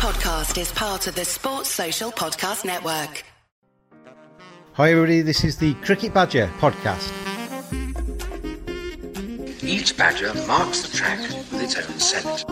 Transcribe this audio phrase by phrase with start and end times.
[0.00, 3.22] podcast is part of the Sports Social Podcast Network.
[4.72, 5.20] Hi, everybody.
[5.20, 7.12] This is the Cricket Badger podcast.
[9.62, 11.20] Each badger marks the track
[11.52, 12.46] with its own scent.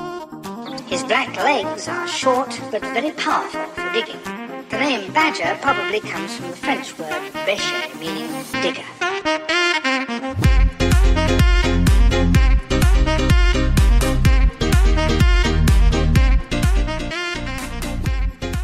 [0.91, 4.21] His black legs are short but very powerful for digging.
[4.69, 8.31] The name badger probably comes from the French word bêcher, meaning
[8.61, 9.58] digger.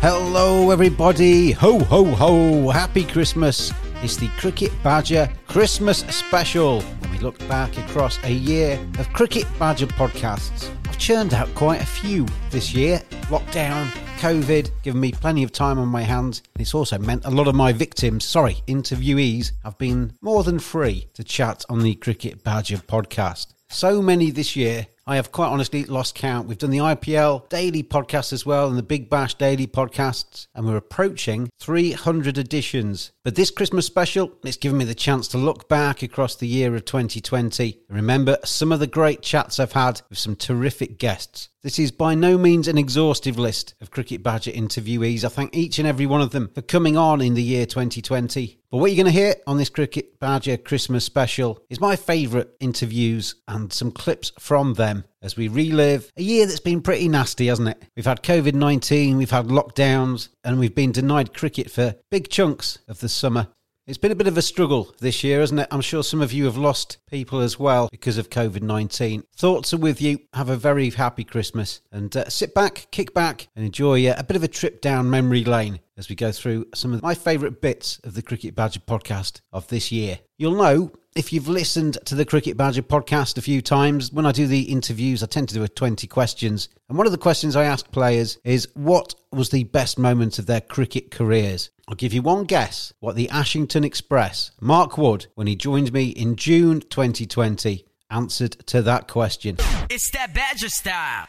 [0.07, 1.53] Hello, everybody.
[1.53, 2.69] Ho, ho, ho.
[2.69, 3.73] Happy Christmas.
[4.03, 6.83] It's the Cricket Badger Christmas special.
[6.83, 10.69] And we look back across a year of Cricket Badger podcasts.
[10.87, 13.01] I've churned out quite a few this year.
[13.31, 13.87] Lockdown,
[14.19, 16.43] COVID, given me plenty of time on my hands.
[16.59, 21.09] It's also meant a lot of my victims, sorry, interviewees, have been more than free
[21.15, 23.55] to chat on the Cricket Badger podcast.
[23.71, 26.49] So many this year I have quite honestly lost count.
[26.49, 30.67] We've done the IPL daily podcast as well and the Big Bash daily podcasts, and
[30.67, 33.13] we're approaching 300 editions.
[33.25, 36.75] But this Christmas special, it's given me the chance to look back across the year
[36.75, 41.49] of 2020 and remember some of the great chats I've had with some terrific guests.
[41.63, 45.25] This is by no means an exhaustive list of Cricket Badger interviewees.
[45.25, 48.61] I thank each and every one of them for coming on in the year 2020.
[48.71, 52.49] But what you're going to hear on this Cricket Badger Christmas special is my favourite
[52.61, 57.47] interviews and some clips from them as we relive a year that's been pretty nasty,
[57.47, 57.83] hasn't it?
[57.97, 62.79] We've had COVID 19, we've had lockdowns, and we've been denied cricket for big chunks
[62.89, 63.49] of the summer.
[63.87, 65.69] It's been a bit of a struggle this year, hasn't it?
[65.71, 69.25] I'm sure some of you have lost people as well because of COVID 19.
[69.37, 70.21] Thoughts are with you.
[70.33, 74.25] Have a very happy Christmas and uh, sit back, kick back, and enjoy uh, a
[74.25, 77.61] bit of a trip down memory lane as we go through some of my favourite
[77.61, 80.19] bits of the Cricket Badger podcast of this year.
[80.39, 84.33] You'll know if you've listened to the Cricket Badger podcast a few times, when I
[84.33, 86.69] do the interviews, I tend to do a 20 questions.
[86.89, 90.47] And one of the questions I ask players is what was the best moment of
[90.47, 91.71] their cricket careers?
[91.87, 96.09] I'll give you one guess what the Ashington Express, Mark Wood, when he joined me
[96.09, 99.57] in June 2020, answered to that question.
[99.91, 101.27] It's that Badger style.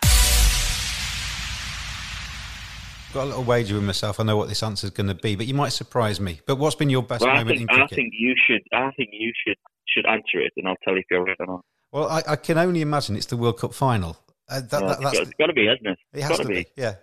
[3.15, 4.19] Got a little wager with myself.
[4.19, 6.41] I know what this answer is going to be, but you might surprise me.
[6.45, 8.61] But what's been your best Well, I moment think, in I think you should.
[8.73, 9.55] I think you should
[9.87, 11.61] should answer it, and I'll tell you if you're right or not.
[11.93, 14.17] Well, I, I can only imagine it's the World Cup final.
[14.49, 15.97] Uh, that, Well, that, that's, it's got to be, hasn't it?
[16.13, 16.65] it has to to be.
[16.75, 16.95] Yeah.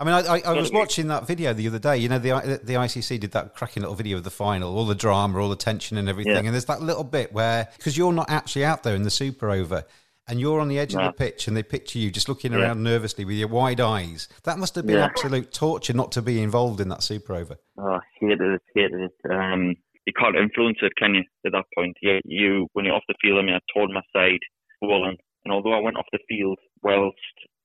[0.00, 1.98] I mean, I, I, I was watching that video the other day.
[1.98, 4.94] You know, the the ICC did that cracking little video of the final, all the
[4.94, 6.32] drama, all the tension, and everything.
[6.32, 6.38] Yeah.
[6.38, 9.50] And there's that little bit where because you're not actually out there in the super
[9.50, 9.84] over,
[10.28, 12.58] and you're on the edge of the pitch, and they picture you just looking Yeah.
[12.60, 14.28] around nervously with your wide eyes.
[14.44, 15.04] That must have been Yeah.
[15.06, 17.56] absolute torture not to be involved in that super over.
[17.78, 19.30] Oh, hated it, hated it.
[19.30, 19.74] Um,
[20.06, 21.24] you can't influence it, can you?
[21.46, 23.38] At that point, yeah, you when you're off the field.
[23.38, 24.40] I mean, I told my side
[24.82, 27.16] swollen, and although I went off the field whilst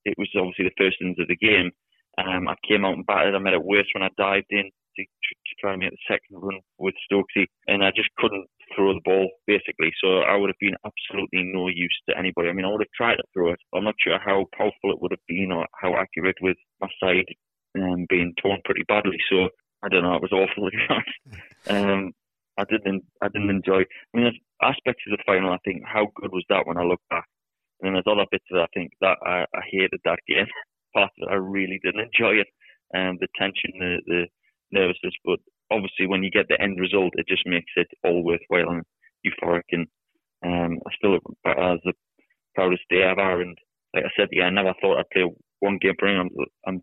[0.05, 1.71] it was obviously the first innings of the game,
[2.17, 3.35] um, I came out and batted.
[3.35, 6.37] I made it worse when I dived in to, to try and make the second
[6.41, 8.45] run with Stokesy, and I just couldn't
[8.75, 9.91] throw the ball basically.
[10.03, 12.49] So I would have been absolutely no use to anybody.
[12.49, 13.59] I mean, I would have tried to throw it.
[13.73, 17.25] I'm not sure how powerful it would have been or how accurate with my side
[17.75, 19.17] um, being torn pretty badly.
[19.29, 19.49] So
[19.83, 20.15] I don't know.
[20.15, 20.69] It was awful.
[21.69, 22.11] um,
[22.57, 23.03] I didn't.
[23.21, 23.81] I didn't enjoy.
[23.81, 25.51] I mean, there's aspects of the final.
[25.51, 27.25] I think how good was that when I look back,
[27.81, 30.47] and then there's other bits that I think that I, I hated that game.
[30.93, 32.47] Parts that I really didn't enjoy it,
[32.93, 34.25] and the tension, the the
[34.71, 35.15] nervousness.
[35.25, 35.39] But
[35.73, 38.83] obviously, when you get the end result, it just makes it all worthwhile and
[39.25, 39.67] euphoric.
[39.71, 39.87] And
[40.45, 41.93] um, I still as the
[42.55, 43.41] proudest day ever.
[43.41, 43.57] And
[43.93, 45.25] like I said, yeah, I never thought I'd play
[45.59, 46.31] one game for England.
[46.67, 46.81] I'm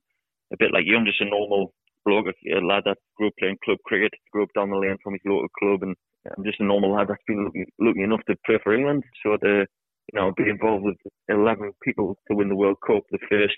[0.53, 0.97] a bit like you.
[0.97, 1.73] I'm just a normal
[2.05, 5.15] bloke, a lad that grew up playing club cricket, grew up down the lane from
[5.15, 5.95] his local club, and
[6.37, 9.05] I'm just a normal lad that's been lucky, enough to play for England.
[9.23, 9.67] So to
[10.13, 10.97] you know be involved with
[11.29, 13.57] 11 people to win the World Cup, the first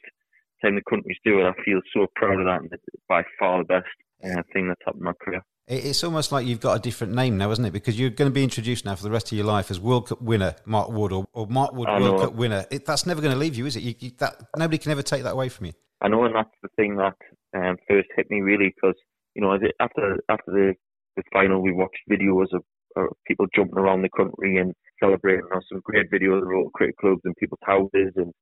[0.63, 3.59] time the countries do it, I feel so proud of that, and it's by far
[3.59, 3.87] the best
[4.25, 5.43] uh, thing that's happened in my career.
[5.69, 7.71] It's almost like you've got a different name now, isn't it?
[7.73, 10.09] Because you're going to be introduced now for the rest of your life as World
[10.09, 12.25] Cup winner Mark Wood or, or Mark Wood I World know.
[12.27, 12.65] Cup winner.
[12.71, 13.83] It, that's never going to leave you, is it?
[13.83, 15.73] You, you, that nobody can ever take that away from you.
[16.03, 17.15] I know, and that's the thing that
[17.57, 18.97] um, first hit me really because
[19.35, 20.75] you know after after the,
[21.17, 22.65] the final, we watched videos of,
[22.97, 25.45] of people jumping around the country and celebrating.
[25.49, 28.33] There were some great videos of local cricket clubs and people's houses and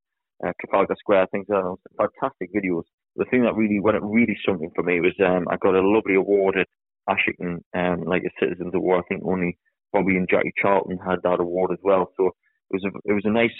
[0.44, 2.08] uh, Trafalgar Square, things like that.
[2.20, 2.84] Fantastic videos.
[3.20, 5.84] The thing that really, when it really something for me was um, I got a
[5.84, 6.68] lovely award at
[7.04, 9.04] Ashington, um, like a Citizens Award.
[9.04, 9.58] I think only
[9.92, 12.12] Bobby and Jackie Charlton had that award as well.
[12.16, 12.28] So
[12.70, 13.58] it was a it was a nice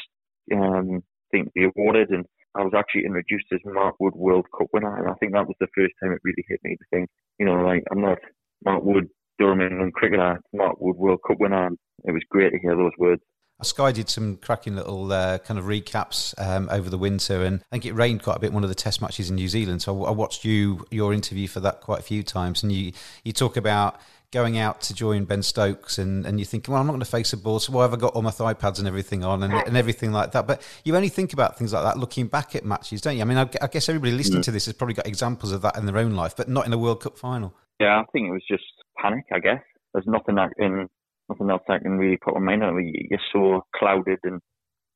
[0.56, 2.24] um, thing to be awarded, and
[2.56, 5.56] I was actually introduced as Mark Wood World Cup winner, and I think that was
[5.60, 8.18] the first time it really hit me to think, you know, like I'm not
[8.64, 9.08] Mark Wood
[9.38, 11.68] Durham England cricketer, Mark Wood World Cup winner.
[12.04, 13.22] It was great to hear those words.
[13.64, 17.76] Sky did some cracking little uh, kind of recaps um, over the winter, and I
[17.76, 19.82] think it rained quite a bit one of the Test matches in New Zealand.
[19.82, 22.92] So I watched you your interview for that quite a few times, and you
[23.24, 24.00] you talk about
[24.32, 27.10] going out to join Ben Stokes and, and you're thinking, well, I'm not going to
[27.10, 29.42] face a ball, so why have I got all my thigh pads and everything on
[29.42, 30.46] and, and everything like that?
[30.46, 33.22] But you only think about things like that looking back at matches, don't you?
[33.22, 35.76] I mean, I, I guess everybody listening to this has probably got examples of that
[35.76, 37.54] in their own life, but not in a World Cup final.
[37.80, 38.64] Yeah, I think it was just
[38.96, 39.62] panic, I guess.
[39.92, 40.88] There's nothing in
[41.30, 42.92] nothing else I can really put my mind on.
[43.10, 44.40] You're so clouded, and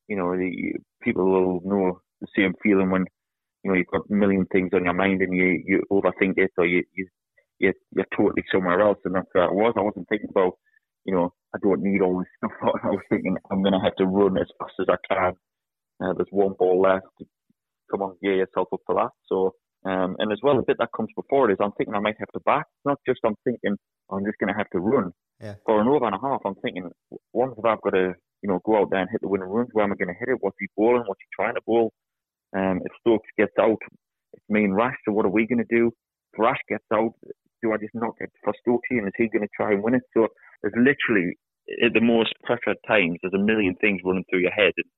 [0.09, 3.07] you know, the, people will know the same feeling when
[3.65, 6.53] you know you've got a million things on your mind and you you overthink it
[6.59, 7.09] or you you
[7.61, 8.99] you're, you're totally somewhere else.
[9.07, 9.75] And that's where I was.
[9.79, 10.55] I wasn't thinking about,
[11.07, 12.53] you know, I don't need all this stuff.
[12.85, 15.35] I was thinking I'm to have to run as fast as I can.
[16.03, 17.07] Uh, there's one ball left.
[17.91, 19.11] Come on, gear yourself up for that.
[19.29, 19.55] So,
[19.91, 22.17] um, and as well, the bit that comes before it is I'm thinking I might
[22.19, 22.67] have to back.
[22.85, 23.77] Not just I'm thinking
[24.11, 25.13] I'm just going to have to run.
[25.45, 25.61] Yeah.
[25.67, 26.89] For an over and a half, I'm thinking,
[27.35, 29.85] once I've got to, you know, go out there and hit the winning runs, where
[29.85, 30.39] am I going to hit it?
[30.41, 31.05] What's he bowling?
[31.05, 31.93] What's he trying to bowl?
[32.57, 33.77] Um, if Stokes gets out,
[34.33, 35.93] it's me and Rash, so what are we going to do?
[36.33, 37.13] If Rash gets out,
[37.63, 39.95] do I just knock it for Stokesy and is he going to try and win
[39.95, 40.03] it?
[40.15, 40.29] So
[40.63, 41.37] there's literally,
[41.85, 44.73] at the most pressured times, there's a million things running through your head.
[44.81, 44.89] And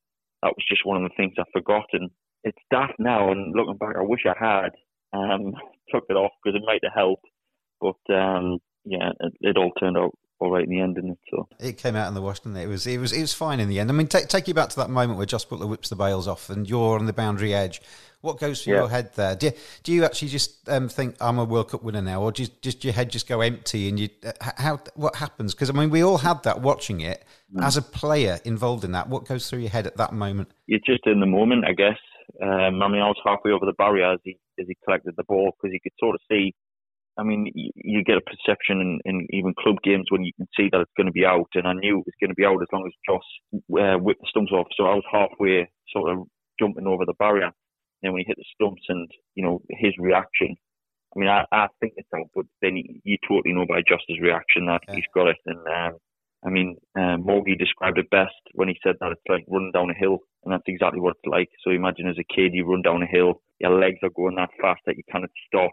[0.44, 2.10] that was just one of the things I've forgotten.
[2.44, 4.70] It's daft now, and looking back, I wish I had
[5.12, 5.54] um,
[5.90, 7.26] took it off because it might have helped.
[7.80, 11.18] But um, yeah, it, it all turned out all right in the end, didn't it?
[11.30, 12.64] So it came out in the wash, didn't it?
[12.64, 13.90] It was it was it was fine in the end.
[13.90, 16.28] I mean, take take you back to that moment where Jos Buttler whips the bails
[16.28, 17.80] off, and you're on the boundary edge.
[18.22, 18.80] What goes through Yeah.
[18.80, 19.36] your head there?
[19.36, 19.52] Do you,
[19.84, 22.82] do you actually just um, think I'm a World Cup winner now, or just just
[22.84, 25.54] your head just go empty and you uh, how what happens?
[25.54, 27.24] Because I mean, we all had that watching it
[27.62, 29.08] as a player involved in that.
[29.08, 30.50] What goes through your head at that moment?
[30.66, 31.98] you're just in the moment, I guess.
[32.42, 35.24] Um, I mean, I was halfway over the barrier as he as he collected the
[35.24, 36.54] ball because he could sort of see.
[37.18, 40.46] I mean, you, you get a perception in, in even club games when you can
[40.56, 42.44] see that it's going to be out, and I knew it was going to be
[42.44, 43.24] out as long as Jos
[43.80, 44.66] uh, whipped the stumps off.
[44.76, 46.26] So I was halfway, sort of
[46.60, 47.46] jumping over the barrier.
[47.46, 50.56] And then when he hit the stumps, and you know his reaction.
[51.14, 54.20] I mean, I, I think it's out, but then you, you totally know by Jos's
[54.20, 54.96] reaction that Yeah.
[54.96, 55.36] he's got it.
[55.46, 55.98] And um,
[56.44, 59.90] I mean, uh, Morgie described it best when he said that it's like running down
[59.90, 61.48] a hill, and that's exactly what it's like.
[61.64, 64.50] So imagine as a kid, you run down a hill, your legs are going that
[64.60, 65.72] fast that you cannot stop.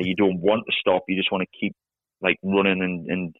[0.00, 1.74] You don't want to stop, you just want to keep
[2.20, 3.36] like running and, and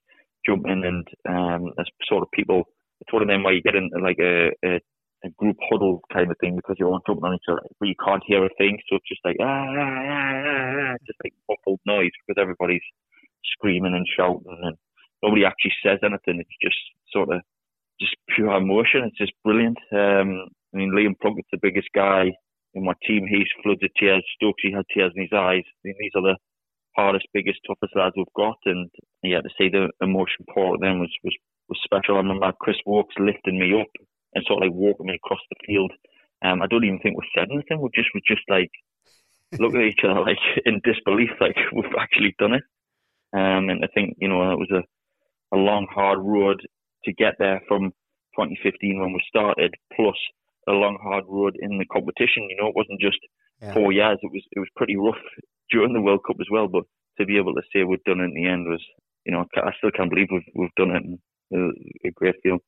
[0.46, 2.64] jumping, and um, as sort of people,
[3.00, 4.80] it's one of them where you get into like a, a,
[5.24, 7.94] a group huddle kind of thing because you're all jumping on each other, but you
[8.04, 11.34] can't hear a thing, so it's just like ah, ah, ah, ah, ah, just like
[11.48, 12.84] muffled noise because everybody's
[13.44, 14.76] screaming and shouting and
[15.22, 16.40] nobody actually says anything.
[16.40, 16.78] It's just
[17.12, 17.40] sort of
[18.00, 19.04] just pure emotion.
[19.04, 19.78] It's just brilliant.
[19.92, 22.32] Um, I mean, Liam Plunkett's the biggest guy
[22.76, 23.26] in my team.
[23.26, 24.24] He's floods of tears.
[24.36, 25.64] Stokesy had tears in his eyes.
[25.66, 26.36] I mean, these are the
[26.96, 28.58] hardest, biggest, toughest lads we've got.
[28.64, 28.90] And
[29.22, 31.34] yeah, to see the emotion pour out then was, was,
[31.68, 32.16] was special.
[32.16, 33.90] I remember Chris Woakes lifting me up
[34.34, 35.92] and sort of like walking me across the field.
[36.44, 37.80] Um, I don't even think we said anything.
[37.80, 38.70] We just we just like
[39.58, 42.62] looking at each other like in disbelief, like we've actually done it.
[43.32, 44.82] Um, and I think you know it was a
[45.52, 46.60] a long, hard road
[47.04, 47.92] to get there from
[48.36, 50.16] 2015 when we started, plus
[50.68, 52.48] a long, hard road in the competition.
[52.50, 53.18] You know, it wasn't just
[53.62, 53.72] Yeah.
[53.74, 54.18] four years.
[54.22, 55.22] It was it was pretty rough
[55.70, 56.68] during the World Cup as well.
[56.68, 56.84] But
[57.18, 58.84] to be able to say we've done it in the end was,
[59.24, 61.02] you know, I still can't believe we've we've done it.
[61.04, 61.18] And
[61.50, 61.74] it was
[62.04, 62.60] a great feeling.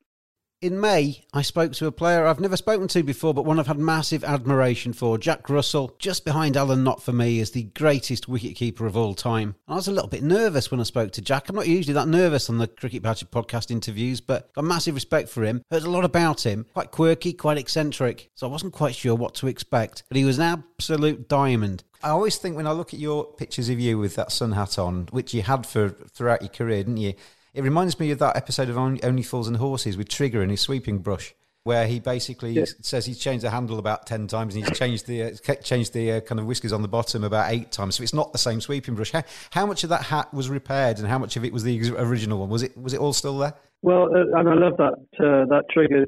[0.61, 3.67] In May, I spoke to a player I've never spoken to before, but one I've
[3.67, 8.27] had massive admiration for, Jack Russell, just behind Alan Knott for me is the greatest
[8.27, 9.55] wicketkeeper of all time.
[9.69, 11.47] I was a little bit nervous when I spoke to Jack.
[11.47, 15.29] I'm not usually that nervous on the Cricket Badger podcast interviews, but got massive respect
[15.29, 15.63] for him.
[15.71, 16.65] Heard a lot about him.
[16.73, 18.29] Quite quirky, quite eccentric.
[18.35, 20.03] So I wasn't quite sure what to expect.
[20.09, 21.85] But he was an absolute diamond.
[22.03, 24.77] I always think when I look at your pictures of you with that sun hat
[24.77, 27.13] on, which you had for throughout your career, didn't you?
[27.53, 30.61] It reminds me of that episode of Only, Fools and Horses with Trigger and his
[30.61, 34.77] sweeping brush, where he basically says he's changed the handle about ten times and he's
[34.77, 37.95] changed the uh, changed the uh, kind of whiskers on the bottom about eight times.
[37.95, 39.11] So it's not the same sweeping brush.
[39.11, 41.91] How, how much of that hat was repaired and how much of it was the
[41.97, 42.49] original one?
[42.49, 43.55] Was it was it all still there?
[43.81, 46.05] Well, uh, and I love that uh, that trigger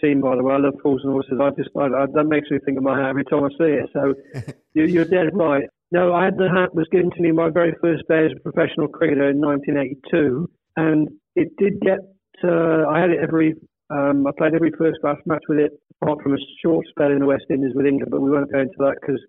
[0.00, 0.54] scene, by the way.
[0.54, 1.40] I love Fools and Horses.
[1.40, 3.72] I just I, I, that makes me think of my hat every time I see
[3.80, 3.90] it.
[3.92, 4.14] So
[4.74, 5.64] you, you're dead right.
[5.90, 8.40] No, I had the hat was given to me my very first day as a
[8.40, 11.98] professional cricketer in 1982, and it did get.
[12.42, 13.54] Uh, I had it every.
[13.90, 17.18] Um, I played every first class match with it, apart from a short spell in
[17.20, 18.10] the West Indies with England.
[18.10, 19.20] But we won't go into that because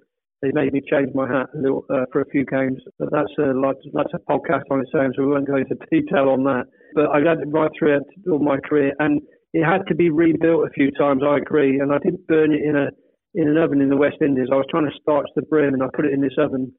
[0.42, 2.80] they made me change my hat a little, uh, for a few games.
[3.00, 3.54] But that's a
[3.94, 6.66] that's a podcast on its own, so we won't go into detail on that.
[6.94, 8.00] But I had it right through
[8.32, 9.22] all my career, and
[9.54, 11.22] it had to be rebuilt a few times.
[11.26, 12.90] I agree, and I didn't burn it in a
[13.36, 14.48] in an oven in the West Indies.
[14.52, 16.72] I was trying to starch the brim, and I put it in this oven,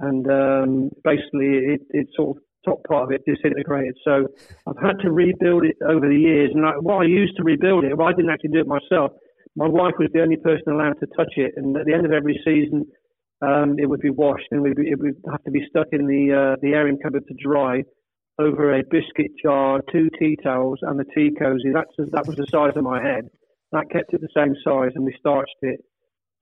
[0.00, 3.96] and um, basically it, it sort of top part of it disintegrated.
[4.04, 4.26] So
[4.66, 6.50] I've had to rebuild it over the years.
[6.54, 9.12] And I, what I used to rebuild it, well, I didn't actually do it myself.
[9.56, 12.12] My wife was the only person allowed to touch it, and at the end of
[12.12, 12.86] every season,
[13.42, 16.32] um, it would be washed and be, it would have to be stuck in the
[16.32, 17.82] uh, the airing cupboard to dry
[18.38, 21.70] over a biscuit jar, two tea towels, and the tea cozy.
[21.72, 23.28] That's that was the size of my head.
[23.72, 25.80] That kept it the same size, and we starched it.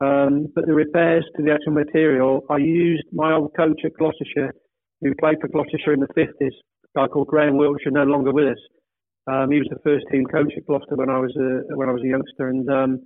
[0.01, 4.55] Um, but the repairs to the actual material, I used my old coach at Gloucestershire,
[5.01, 8.49] who played for Gloucestershire in the 50s, a guy called Graham Wiltshire, no longer with
[8.49, 8.63] us.
[9.27, 11.93] Um, he was the first team coach at Gloucester when I was a, when I
[11.93, 13.01] was a youngster, and um,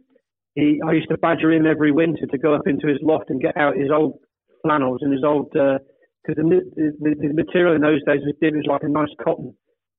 [0.55, 3.43] he I used to badger him every winter to go up into his loft and
[3.43, 4.19] get out his old
[4.63, 8.67] flannels and his old because uh, the, the, the, material in those days was, was
[8.67, 9.55] like a nice cotton.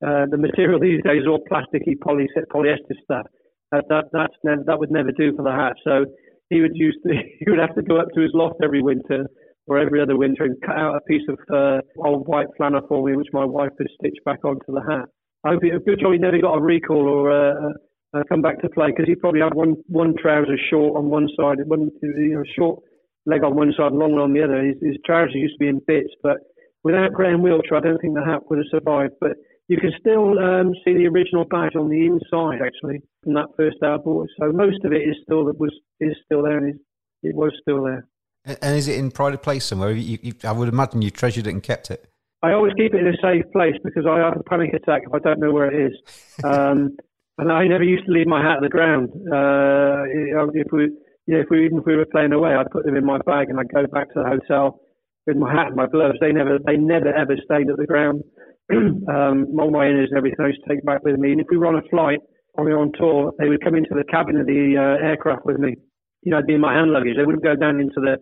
[0.05, 3.27] Uh, the material these days is all plasticky poly, polyester stuff.
[3.71, 5.75] That that that's never, that would never do for the hat.
[5.83, 6.05] So
[6.49, 9.27] he would use the, he would have to go up to his loft every winter
[9.67, 13.05] or every other winter and cut out a piece of uh, old white flannel for
[13.05, 15.05] me, which my wife could stitch back onto the hat.
[15.43, 17.69] I hope a good job he never got a recall or uh,
[18.15, 21.27] uh, come back to play because he probably had one one trouser short on one
[21.37, 22.79] side, one you know, short
[23.25, 24.63] leg on one side, long on the other.
[24.63, 26.37] His, his trousers used to be in bits, but
[26.83, 29.13] without Graham Wiltshire, I don't think the hat would have survived.
[29.19, 29.33] But
[29.67, 33.77] you can still um, see the original badge on the inside actually from that first
[33.83, 34.29] outboard.
[34.39, 36.81] So most of it is still that was is still there and is,
[37.23, 38.07] it was still there.
[38.45, 39.91] And is it in private place somewhere?
[39.91, 42.05] You, you, I would imagine you treasured it and kept it.
[42.43, 45.13] I always keep it in a safe place because I have a panic attack if
[45.13, 46.43] I don't know where it is.
[46.43, 46.95] Um,
[47.39, 49.09] and I never used to leave my hat on the ground.
[49.09, 50.05] Uh,
[50.53, 50.83] if we,
[51.25, 53.17] you know, if we even if we were playing away, I'd put them in my
[53.25, 54.79] bag and I'd go back to the hotel
[55.25, 56.19] with my hat and my gloves.
[56.21, 58.23] They never, they never ever stayed at the ground.
[58.71, 61.31] um, all my inners and everything I used to take back with me.
[61.31, 62.19] And if we were on a flight
[62.53, 65.45] or we were on tour, they would come into the cabin of the uh, aircraft
[65.45, 65.75] with me.
[66.21, 67.17] You know, I'd be in my hand luggage.
[67.17, 68.17] They wouldn't go down into the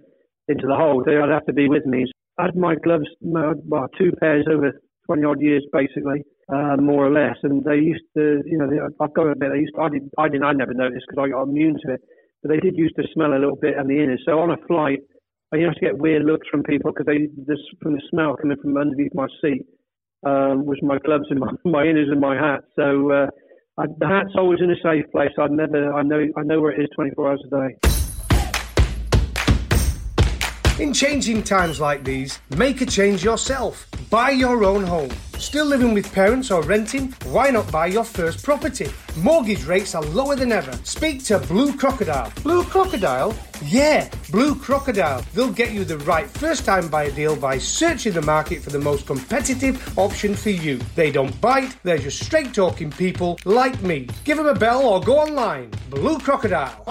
[0.48, 1.06] into the hold.
[1.06, 2.06] They'd have to be with me.
[2.38, 4.72] I had my gloves, well, two pairs over
[5.06, 7.38] 20 odd years basically uh, more or less.
[7.44, 9.90] And they used to, you know, they, I've got to admit, they used to, I
[9.90, 12.02] didn't, I didn't, I never noticed because I got immune to it,
[12.42, 14.24] but they did used to smell a little bit on the inners.
[14.26, 15.00] So on a flight,
[15.54, 18.58] I used to get weird looks from people because they, this, from the smell coming
[18.62, 19.64] from underneath my seat,
[20.26, 22.62] um, was my gloves and my, my inners and my hat.
[22.76, 23.28] So, uh,
[23.76, 25.32] I, the hat's always in a safe place.
[25.40, 28.13] I never, I know, I know where it is 24 hours a day.
[30.80, 33.88] In changing times like these, make a change yourself.
[34.10, 35.12] Buy your own home.
[35.38, 37.14] Still living with parents or renting?
[37.26, 38.90] Why not buy your first property?
[39.18, 40.72] Mortgage rates are lower than ever.
[40.84, 42.34] Speak to Blue Crocodile.
[42.42, 43.36] Blue Crocodile?
[43.64, 45.24] Yeah, Blue Crocodile.
[45.36, 48.80] They'll get you the right first time buyer deal by searching the market for the
[48.80, 50.80] most competitive option for you.
[50.96, 54.08] They don't bite, they're just straight talking people like me.
[54.24, 55.70] Give them a bell or go online.
[55.92, 56.84] Blue Crocodile.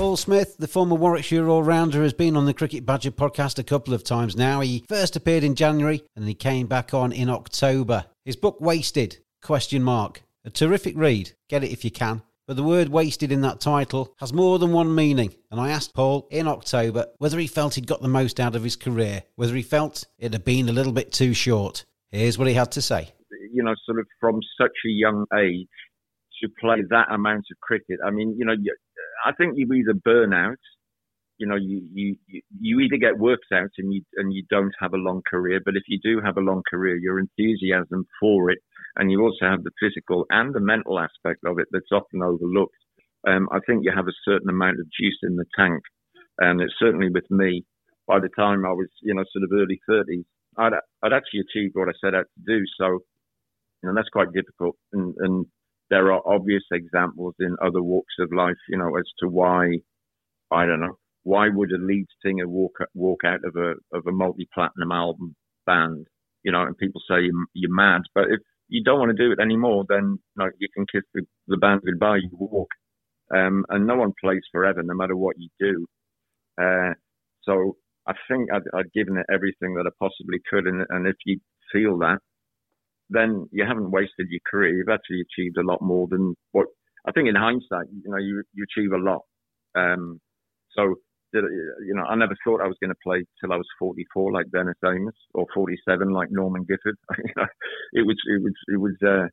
[0.00, 3.92] Paul Smith, the former Warwickshire all-rounder, has been on the Cricket Badger podcast a couple
[3.92, 4.60] of times now.
[4.60, 8.06] He first appeared in January and he came back on in October.
[8.24, 10.22] His book Wasted, question mark.
[10.42, 11.32] A terrific read.
[11.50, 12.22] Get it if you can.
[12.46, 15.34] But the word wasted in that title has more than one meaning.
[15.50, 18.64] And I asked Paul in October whether he felt he'd got the most out of
[18.64, 21.84] his career, whether he felt it had been a little bit too short.
[22.10, 23.12] Here's what he had to say.
[23.52, 25.68] You know, sort of from such a young age
[26.40, 27.98] to play that amount of cricket.
[28.04, 28.54] I mean, you know,
[29.24, 30.58] I think you either burn out,
[31.38, 32.16] you know, you, you,
[32.60, 35.60] you either get worked out and you, and you don't have a long career.
[35.64, 38.58] But if you do have a long career, your enthusiasm for it,
[38.96, 42.74] and you also have the physical and the mental aspect of it that's often overlooked.
[43.26, 45.82] Um, I think you have a certain amount of juice in the tank.
[46.38, 47.64] And it's certainly with me,
[48.06, 50.24] by the time I was, you know, sort of early 30s,
[50.58, 52.64] I'd, I'd actually achieved what I set out to do.
[52.78, 52.86] So,
[53.82, 54.76] you know, that's quite difficult.
[54.92, 55.46] And, and
[55.90, 59.78] there are obvious examples in other walks of life, you know, as to why,
[60.50, 64.12] I don't know, why would a lead singer walk walk out of a of a
[64.12, 65.34] multi platinum album
[65.66, 66.06] band,
[66.42, 69.32] you know, and people say you're, you're mad, but if you don't want to do
[69.32, 72.18] it anymore, then you, know, you can kiss the, the band goodbye.
[72.18, 72.68] You walk,
[73.34, 75.86] um, and no one plays forever, no matter what you do.
[76.60, 76.94] Uh,
[77.42, 81.16] so I think I'd, I'd given it everything that I possibly could, and, and if
[81.26, 81.40] you
[81.72, 82.18] feel that,
[83.10, 84.76] then you haven't wasted your career.
[84.76, 86.66] You've actually achieved a lot more than what
[87.06, 89.22] I think in hindsight, you know, you, you achieve a lot.
[89.74, 90.20] Um,
[90.76, 90.94] so,
[91.32, 94.50] you know, I never thought I was going to play till I was 44 like
[94.50, 96.96] Dennis Amiss, or 47 like Norman Gifford.
[97.18, 97.46] you know,
[97.92, 99.28] it was, it was, it was, uh,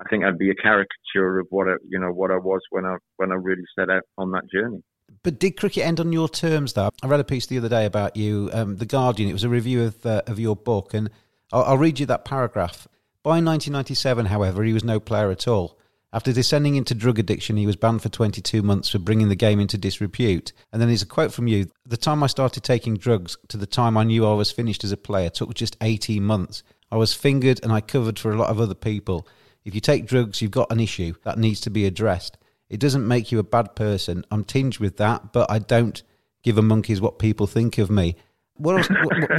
[0.00, 2.84] I think I'd be a caricature of what I, you know, what I was when
[2.84, 4.82] I, when I really set out on that journey.
[5.22, 6.90] But did cricket end on your terms, though?
[7.02, 9.28] I read a piece the other day about you, um, The Guardian.
[9.28, 11.10] It was a review of uh, of your book, and
[11.52, 12.88] I'll, I'll read you that paragraph.
[13.22, 15.78] By 1997, however, he was no player at all.
[16.12, 19.60] After descending into drug addiction, he was banned for 22 months for bringing the game
[19.60, 20.52] into disrepute.
[20.72, 23.66] And then there's a quote from you The time I started taking drugs to the
[23.66, 26.62] time I knew I was finished as a player took just 18 months.
[26.90, 29.26] I was fingered and I covered for a lot of other people.
[29.64, 32.36] If you take drugs, you've got an issue that needs to be addressed.
[32.68, 34.24] It doesn't make you a bad person.
[34.30, 36.02] I'm tinged with that, but I don't
[36.42, 38.16] give a monkey's what people think of me.
[38.54, 39.38] What I was, what,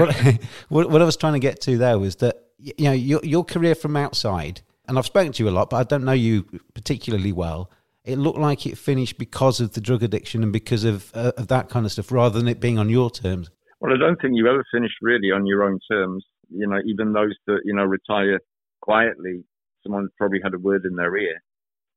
[0.69, 3.43] what, what I was trying to get to there was that you know your, your
[3.43, 6.43] career from outside, and I've spoken to you a lot, but I don't know you
[6.73, 7.69] particularly well.
[8.03, 11.47] It looked like it finished because of the drug addiction and because of uh, of
[11.47, 13.49] that kind of stuff, rather than it being on your terms.
[13.79, 16.25] Well, I don't think you ever finish really on your own terms.
[16.49, 18.39] You know, even those that you know retire
[18.81, 19.43] quietly,
[19.83, 21.41] someone probably had a word in their ear.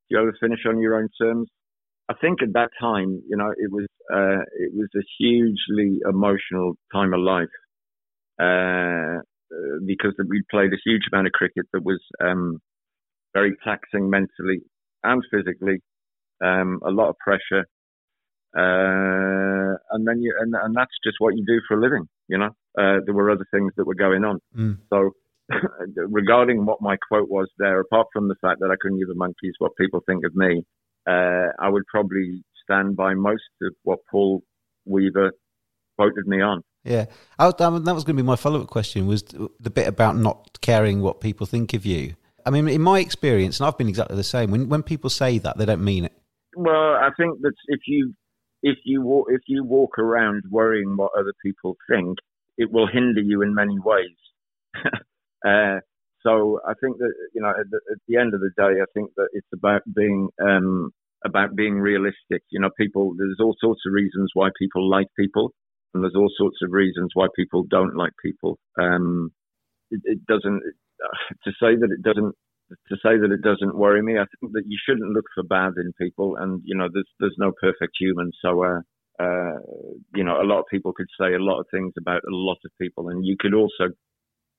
[0.08, 1.48] Do you ever finish on your own terms?
[2.08, 6.74] I think at that time, you know, it was uh, it was a hugely emotional
[6.92, 7.48] time of life
[8.38, 9.20] uh,
[9.86, 12.58] because we played a huge amount of cricket that was um,
[13.34, 14.60] very taxing mentally
[15.02, 15.80] and physically,
[16.42, 17.64] um, a lot of pressure,
[18.56, 22.08] uh, and then you and, and that's just what you do for a living.
[22.28, 24.38] You know, uh, there were other things that were going on.
[24.56, 24.78] Mm.
[24.90, 25.10] So,
[25.96, 29.14] regarding what my quote was there, apart from the fact that I couldn't give a
[29.14, 30.64] monkeys what people think of me,
[31.06, 34.42] uh, I would probably stand by most of what Paul
[34.86, 35.32] Weaver
[35.96, 36.62] quoted me on.
[36.86, 37.06] Yeah,
[37.38, 39.06] I, that was going to be my follow up question.
[39.06, 42.14] Was the bit about not caring what people think of you?
[42.44, 44.50] I mean, in my experience, and I've been exactly the same.
[44.52, 46.12] When when people say that, they don't mean it.
[46.54, 48.14] Well, I think that if you
[48.62, 52.18] if you walk, if you walk around worrying what other people think,
[52.56, 54.16] it will hinder you in many ways.
[55.46, 55.80] uh,
[56.22, 58.86] so I think that you know at the, at the, end of the day, I
[58.94, 60.92] think that it's about being um,
[61.24, 62.42] about being realistic.
[62.50, 65.52] You know, people there's all sorts of reasons why people like people,
[65.96, 68.58] and there's all sorts of reasons why people don't like people.
[68.78, 69.32] Um,
[69.90, 70.62] it, it doesn't
[71.44, 72.34] to say that it doesn't
[72.88, 74.18] to say that it doesn't worry me.
[74.18, 77.36] I think that you shouldn't look for bad in people, and you know, there's there's
[77.38, 78.30] no perfect human.
[78.42, 78.80] So, uh,
[79.22, 79.58] uh,
[80.14, 82.58] you know, a lot of people could say a lot of things about a lot
[82.64, 83.94] of people, and you could also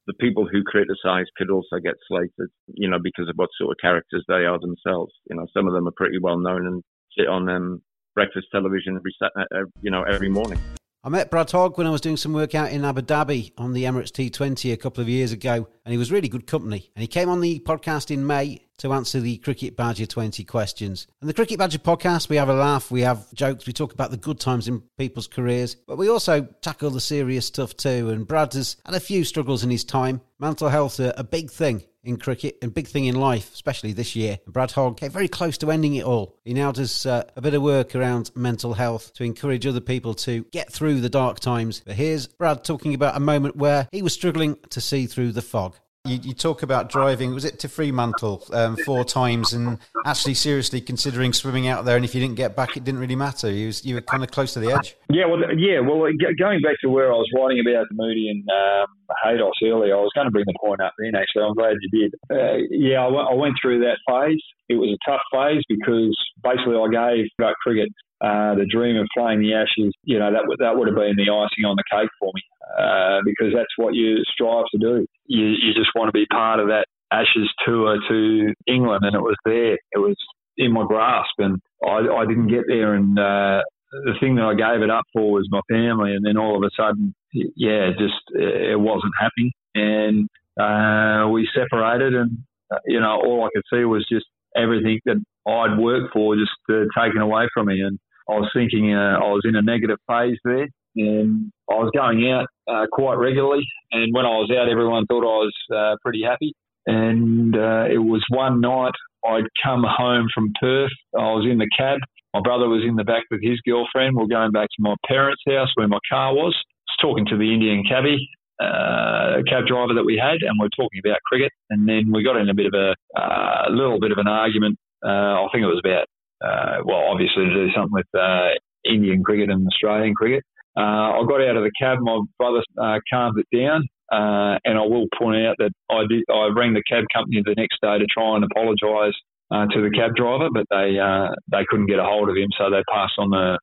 [0.07, 3.77] the people who criticize could also get slated, you know, because of what sort of
[3.81, 5.13] characters they are themselves.
[5.29, 6.83] You know, some of them are pretty well known and
[7.17, 7.81] sit on um,
[8.15, 10.59] breakfast television every, uh, you know, every morning.
[11.07, 13.71] I met Brad Hogg when I was doing some work out in Abu Dhabi on
[13.71, 16.91] the Emirates T20 a couple of years ago, and he was really good company.
[16.97, 21.07] And he came on the podcast in May to answer the Cricket Badger 20 questions.
[21.21, 24.11] And the Cricket Badger podcast, we have a laugh, we have jokes, we talk about
[24.11, 28.09] the good times in people's careers, but we also tackle the serious stuff too.
[28.09, 30.21] And Brad has had a few struggles in his time.
[30.39, 34.15] Mental health, a, a big thing in cricket and big thing in life, especially this
[34.15, 34.39] year.
[34.47, 36.37] Brad Hogg came very close to ending it all.
[36.45, 40.13] He now does uh, a bit of work around mental health to encourage other people
[40.15, 41.81] to get through the dark times.
[41.85, 45.41] But here's Brad talking about a moment where he was struggling to see through the
[45.41, 45.75] fog.
[46.07, 50.81] You, you, talk about driving, was it to Fremantle um, four times and actually seriously
[50.81, 51.95] considering swimming out there?
[51.95, 53.51] And if you didn't get back, it didn't really matter.
[53.51, 54.95] You, was, you were kind of close to the edge.
[55.09, 58.87] Yeah, well, yeah, well, going back to where I was writing about Moody and um,
[59.23, 61.43] Haydos earlier, I was going to bring the point up then, actually.
[61.43, 62.13] I'm glad you did.
[62.31, 64.41] Uh, yeah, I, w- I went through that phase.
[64.69, 67.89] It was a tough phase because basically I gave about cricket
[68.21, 71.31] uh, the dream of playing the Ashes, you know, that that would have been the
[71.31, 72.41] icing on the cake for me
[72.77, 75.05] uh, because that's what you strive to do.
[75.27, 79.21] You you just want to be part of that Ashes tour to England, and it
[79.21, 79.73] was there.
[79.73, 80.15] It was
[80.57, 82.95] in my grasp, and I, I didn't get there.
[82.95, 86.37] And uh, the thing that I gave it up for was my family, and then
[86.37, 90.27] all of a sudden, yeah, just it wasn't happening, and
[90.59, 92.39] uh, we separated, and
[92.73, 94.25] uh, you know, all I could see was just
[94.55, 98.93] everything that I'd worked for just uh, taken away from me, and I was thinking
[98.93, 103.15] uh, I was in a negative phase there, and I was going out uh, quite
[103.15, 103.63] regularly.
[103.91, 106.53] And when I was out, everyone thought I was uh, pretty happy.
[106.85, 110.91] And uh, it was one night I'd come home from Perth.
[111.17, 111.99] I was in the cab.
[112.33, 114.15] My brother was in the back with his girlfriend.
[114.15, 116.55] We are going back to my parents' house where my car was.
[116.55, 118.27] I was talking to the Indian cabbie,
[118.59, 121.51] uh, cab driver that we had, and we are talking about cricket.
[121.69, 124.77] And then we got in a bit of a uh, little bit of an argument.
[125.03, 126.07] Uh, I think it was about
[126.43, 128.49] uh, well, obviously to do something with uh,
[128.85, 130.43] Indian cricket and Australian cricket.
[130.77, 131.97] Uh, I got out of the cab.
[132.01, 136.23] My brother uh, calmed it down, uh, and I will point out that I did.
[136.29, 139.17] I rang the cab company the next day to try and apologise
[139.49, 141.01] uh, to the cab driver, but they
[141.49, 143.57] they couldn't get a hold of him, so they passed on the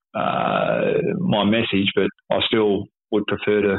[1.21, 1.93] my message.
[1.95, 3.79] But I still would prefer to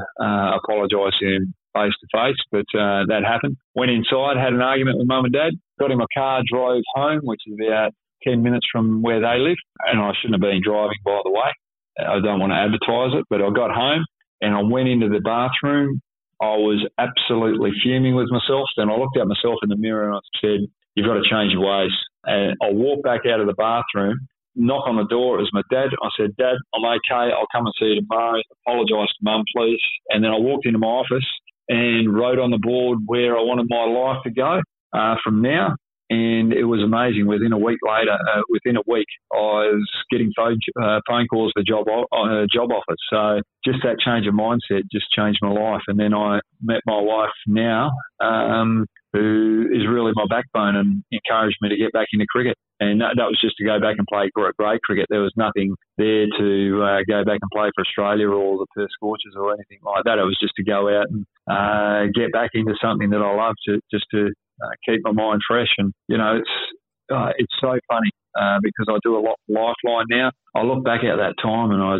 [0.55, 2.39] apologise to him face to face.
[2.53, 3.57] But that happened.
[3.75, 7.19] Went inside, had an argument with mum and dad, got in my car, drove home,
[7.23, 7.91] which is about
[8.27, 9.57] 10 minutes from where they live.
[9.87, 11.51] And I shouldn't have been driving, by the way.
[11.99, 14.03] I don't want to advertise it, but I got home
[14.41, 16.01] and I went into the bathroom.
[16.41, 18.67] I was absolutely fuming with myself.
[18.75, 20.59] Then I looked at myself in the mirror and I said,
[20.95, 21.91] You've got to change your ways.
[22.23, 24.17] And I walked back out of the bathroom,
[24.55, 25.37] knock on the door.
[25.37, 25.89] It was my dad.
[26.01, 27.31] I said, Dad, I'm okay.
[27.35, 28.41] I'll come and see you tomorrow.
[28.65, 29.79] Apologise to mum, please.
[30.09, 31.27] And then I walked into my office
[31.67, 34.61] and wrote on the board where I wanted my life to go
[34.93, 35.75] uh, from now
[36.09, 37.25] and it was amazing.
[37.27, 41.51] Within a week later, uh, within a week, I was getting phone, uh, phone calls
[41.55, 43.01] for job uh, job offers.
[43.09, 45.81] So just that change of mindset just changed my life.
[45.87, 47.91] And then I met my wife now,
[48.23, 52.55] um, who is really my backbone and encouraged me to get back into cricket.
[52.79, 55.07] And that, that was just to go back and play great cricket.
[55.09, 58.91] There was nothing there to uh, go back and play for Australia or the Perth
[58.91, 60.19] Scorchers or anything like that.
[60.19, 63.55] It was just to go out and uh, get back into something that I love,
[63.67, 64.29] to just to
[64.63, 65.69] uh, keep my mind fresh.
[65.77, 70.05] And you know, it's uh, it's so funny uh, because I do a lot lifeline
[70.09, 70.31] now.
[70.55, 71.97] I look back at that time and I.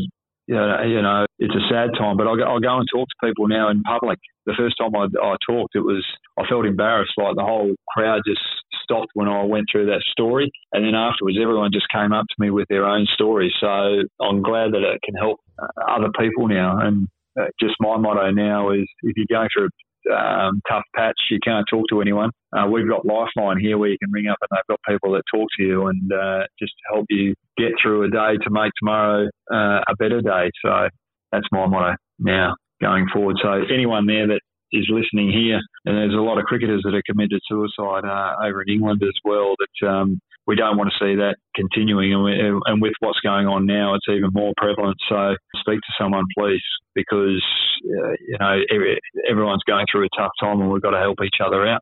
[0.47, 3.25] You know, you know, it's a sad time, but I'll go, go and talk to
[3.25, 4.19] people now in public.
[4.45, 6.05] The first time I, I talked, it was
[6.37, 7.13] I felt embarrassed.
[7.17, 8.41] Like the whole crowd just
[8.83, 12.35] stopped when I went through that story, and then afterwards, everyone just came up to
[12.37, 13.53] me with their own stories.
[13.59, 16.77] So I'm glad that it can help uh, other people now.
[16.77, 17.07] And
[17.39, 19.69] uh, just my motto now is if you're going through
[20.13, 22.31] um, tough patch, you can't talk to anyone.
[22.55, 25.23] Uh, we've got Lifeline here where you can ring up and they've got people that
[25.33, 29.27] talk to you and uh, just help you get through a day to make tomorrow
[29.51, 30.49] uh, a better day.
[30.63, 30.89] So
[31.31, 33.37] that's my motto now going forward.
[33.41, 34.41] So anyone there that
[34.71, 38.61] is listening here, and there's a lot of cricketers that are committed suicide uh, over
[38.61, 39.55] in England as well.
[39.57, 43.47] That um, we don't want to see that continuing, and, we, and, with what's going
[43.47, 44.97] on now, it's even more prevalent.
[45.09, 46.61] So speak to someone, please,
[46.93, 47.43] because
[47.83, 51.17] uh, you know every, everyone's going through a tough time, and we've got to help
[51.23, 51.81] each other out.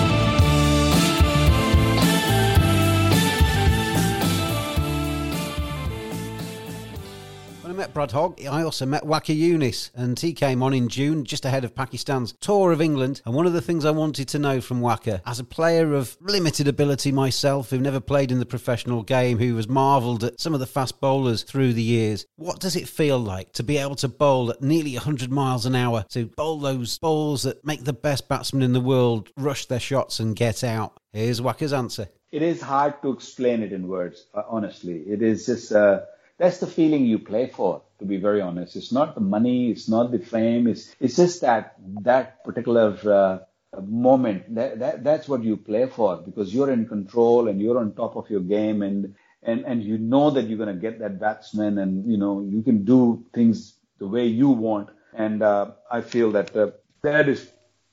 [7.93, 11.65] Brad Hogg, I also met Waqar Younis, and he came on in June, just ahead
[11.65, 13.21] of Pakistan's tour of England.
[13.25, 16.15] And one of the things I wanted to know from Waqar, as a player of
[16.21, 20.53] limited ability myself, who never played in the professional game, who has marvelled at some
[20.53, 23.95] of the fast bowlers through the years, what does it feel like to be able
[23.95, 27.93] to bowl at nearly 100 miles an hour, to bowl those balls that make the
[27.93, 30.97] best batsmen in the world rush their shots and get out?
[31.11, 32.07] Here's Waqar's answer.
[32.31, 34.99] It is hard to explain it in words, uh, honestly.
[35.07, 35.73] It is just.
[35.73, 36.01] Uh
[36.41, 38.75] that's the feeling you play for, to be very honest.
[38.75, 43.79] It's not the money, it's not the fame, it's, it's just that, that particular uh,
[43.79, 44.55] moment.
[44.55, 48.15] That, that, that's what you play for because you're in control and you're on top
[48.15, 51.77] of your game and, and, and you know that you're going to get that batsman
[51.77, 54.89] and, you know, you can do things the way you want.
[55.13, 56.71] And uh, I feel that uh,
[57.03, 57.47] that is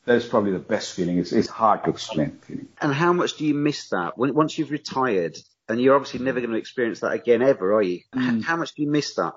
[0.06, 1.18] that is probably the best feeling.
[1.18, 2.38] It's, it's hard to explain.
[2.42, 2.68] Feeling.
[2.80, 5.36] And how much do you miss that when, once you've retired?
[5.68, 8.00] And you're obviously never going to experience that again ever, are you?
[8.14, 8.42] Mm.
[8.42, 9.34] How much do you miss that?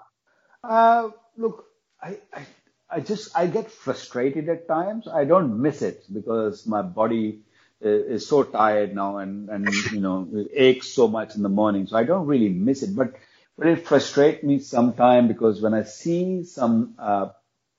[0.64, 1.66] Uh, look,
[2.02, 2.46] I, I,
[2.90, 5.08] I just I get frustrated at times.
[5.08, 7.42] I don't miss it because my body
[7.80, 11.50] is, is so tired now, and and you know it aches so much in the
[11.50, 12.96] morning, so I don't really miss it.
[12.96, 13.14] But
[13.58, 17.30] but it frustrates me sometimes because when I see some uh,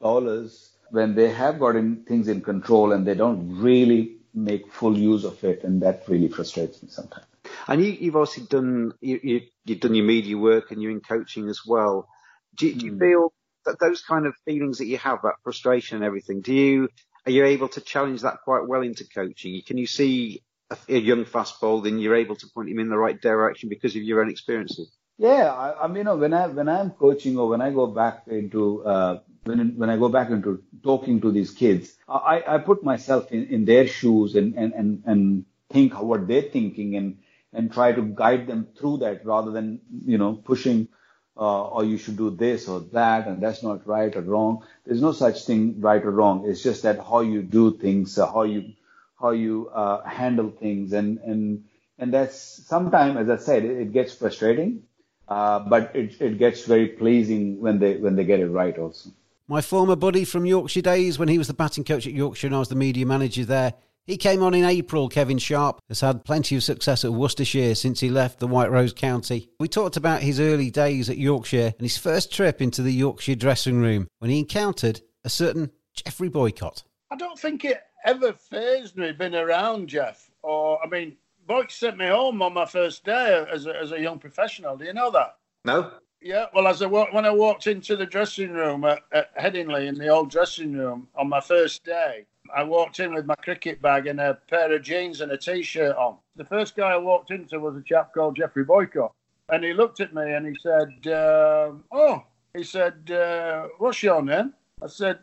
[0.01, 5.25] bowlers when they have gotten things in control and they don't really make full use
[5.25, 7.32] of it, and that really frustrates me sometimes.
[7.69, 11.01] And you, have obviously done you, you, have done your media work and you're in
[11.01, 12.09] coaching as well.
[12.57, 12.99] Do, do you hmm.
[12.99, 13.33] feel
[13.65, 16.89] that those kind of feelings that you have, that frustration and everything, do you
[17.27, 19.61] are you able to challenge that quite well into coaching?
[19.65, 22.89] Can you see a, a young fast bowler and you're able to point him in
[22.89, 24.91] the right direction because of your own experiences?
[25.19, 27.87] Yeah, I, I mean, you know, when I when I'm coaching or when I go
[27.87, 32.59] back into uh, when when I go back into talking to these kids, I, I
[32.59, 37.19] put myself in, in their shoes and, and, and, and think what they're thinking and
[37.53, 40.89] and try to guide them through that rather than, you know, pushing,
[41.37, 44.65] uh, or you should do this or that, and that's not right or wrong.
[44.85, 46.45] There's no such thing right or wrong.
[46.47, 48.73] It's just that how you do things, uh, how you,
[49.21, 50.93] how you, uh, handle things.
[50.93, 51.65] And, and,
[51.99, 52.37] and that's
[52.67, 54.85] sometimes, as I said, it, it gets frustrating,
[55.29, 59.11] uh, but it, it gets very pleasing when they, when they get it right also.
[59.49, 62.57] My former buddy from Yorkshire days when he was the batting coach at Yorkshire and
[62.57, 65.09] I was the media manager there, He came on in April.
[65.09, 68.93] Kevin Sharp has had plenty of success at Worcestershire since he left the White Rose
[68.93, 69.49] County.
[69.61, 73.37] We talked about his early days at Yorkshire and his first trip into the Yorkshire
[73.37, 76.83] dressing room when he encountered a certain Geoffrey Boycott.
[77.13, 80.29] I don't think it ever phased me being around Jeff.
[80.43, 81.17] Or, I mean,
[81.49, 84.77] Boyk sent me home on my first day as a, as a young professional.
[84.77, 85.37] Do you know that?
[85.65, 85.93] No.
[86.21, 89.97] Yeah, well, as I when I walked into the dressing room at, at Headingley in
[89.97, 94.07] the old dressing room on my first day, I walked in with my cricket bag
[94.07, 96.19] and a pair of jeans and a t-shirt on.
[96.37, 99.13] The first guy I walked into was a chap called Geoffrey Boycott,
[99.49, 104.23] and he looked at me and he said, um, "Oh," he said, uh, "What's your
[104.23, 105.21] name?" I said,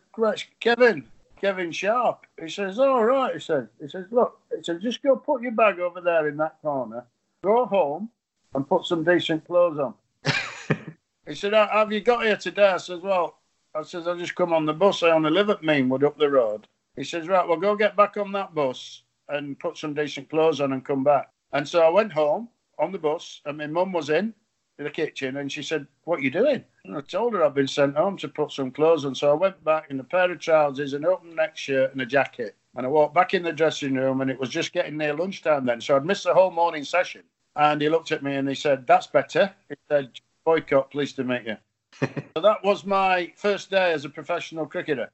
[0.60, 1.08] Kevin,
[1.40, 5.16] Kevin Sharp." He says, "All right." He said, "He says, look," he said, "just go
[5.16, 7.06] put your bag over there in that corner,
[7.44, 8.10] go home,
[8.56, 9.94] and put some decent clothes on."
[11.30, 12.70] He said, Have you got here today?
[12.70, 13.38] I says, Well,
[13.76, 15.04] I says, I just come on the bus.
[15.04, 16.68] I only live at Meanwood up the road.
[17.00, 20.60] He says, Right, well, go get back on that bus and put some decent clothes
[20.60, 21.32] on and come back.
[21.54, 24.34] And so I went home on the bus, and my mum was in
[24.78, 26.62] the kitchen, and she said, What are you doing?
[26.84, 29.16] And I told her I'd been sent home to put some clothes on.
[29.16, 32.06] So I went back in a pair of trousers, an open neck shirt, and a
[32.06, 32.58] jacket.
[32.76, 35.66] And I walked back in the dressing room, and it was just getting near lunchtime
[35.66, 35.80] then.
[35.80, 37.24] So I'd missed the whole morning session.
[37.56, 39.54] And he looked at me and he said, That's better.
[39.70, 41.58] He said, Boycott, pleased to meet you.
[42.36, 45.10] so that was my first day as a professional cricketer.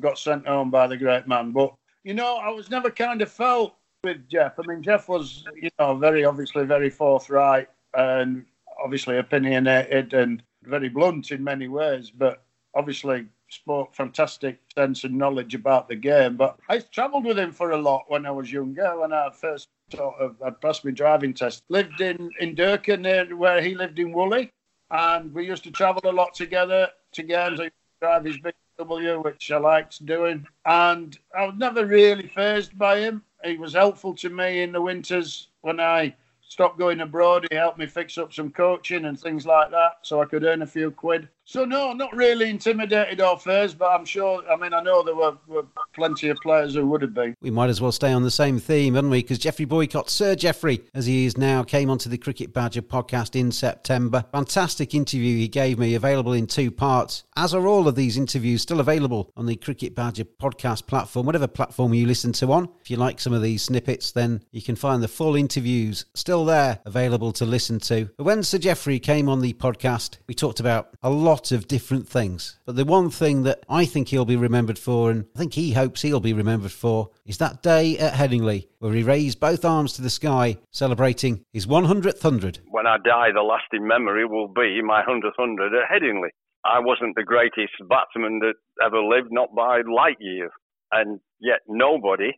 [0.00, 1.52] Got sent home by the great man.
[1.52, 1.74] But,
[2.04, 3.74] you know, I was never kind of felt
[4.04, 4.58] with Jeff.
[4.58, 8.44] I mean, Jeff was, you know, very obviously very forthright and
[8.82, 12.42] obviously opinionated and very blunt in many ways, but
[12.74, 16.36] obviously spoke fantastic sense and knowledge about the game.
[16.36, 19.68] But I travelled with him for a lot when I was younger, when I first
[19.94, 21.62] sort of passed my driving test.
[21.68, 24.50] Lived in, in Durkar near where he lived in Woolley
[24.90, 27.60] and we used to travel a lot together to games.
[27.60, 28.38] I drive his
[28.84, 33.22] Which I liked doing, and I was never really phased by him.
[33.44, 37.46] He was helpful to me in the winters when I stopped going abroad.
[37.50, 40.62] He helped me fix up some coaching and things like that, so I could earn
[40.62, 41.28] a few quid.
[41.44, 44.42] So no, not really intimidated or phased, but I'm sure.
[44.48, 47.34] I mean, I know there were, were plenty of players who would have been.
[47.40, 49.22] We might as well stay on the same theme, hadn't we?
[49.22, 53.38] Because Geoffrey Boycott, Sir Geoffrey, as he is now, came onto the Cricket Badger podcast
[53.38, 54.24] in September.
[54.30, 57.24] Fantastic interview he gave me, available in two parts.
[57.36, 61.48] As are all of these interviews, still available on the Cricket Badger podcast platform, whatever
[61.48, 62.68] platform you listen to on.
[62.80, 66.44] If you like some of these snippets, then you can find the full interviews still
[66.44, 68.08] there, available to listen to.
[68.16, 71.66] But when Sir Geoffrey came on the podcast, we talked about a lot lot of
[71.66, 72.58] different things.
[72.66, 75.72] But the one thing that I think he'll be remembered for, and I think he
[75.72, 79.94] hopes he'll be remembered for, is that day at Headingley where he raised both arms
[79.94, 82.58] to the sky, celebrating his 100th hundred.
[82.68, 86.28] When I die, the lasting memory will be my 100th hundred at Headingley.
[86.66, 90.50] I wasn't the greatest batsman that ever lived, not by light years.
[90.90, 92.32] And yet nobody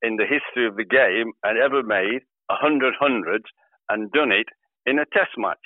[0.00, 3.44] in the history of the game had ever made a hundred hundreds
[3.90, 4.48] and done it
[4.86, 5.60] in a test match.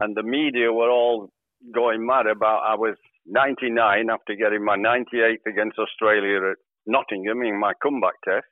[0.00, 1.28] And the media were all
[1.74, 7.58] going mad about I was 99 after getting my 98th against Australia at Nottingham in
[7.58, 8.46] my comeback test.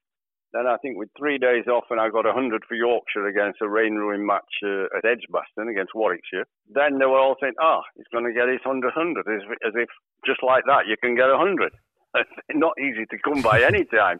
[0.53, 3.69] Then I think with three days off and I got 100 for Yorkshire against a
[3.69, 6.47] rain ruin match uh, at Edgbaston against Warwickshire.
[6.73, 9.75] Then they were all saying, oh, he's going to get his 100 100 as, as
[9.75, 9.89] if
[10.25, 11.73] just like that you can get 100.
[12.55, 14.19] Not easy to come by any time.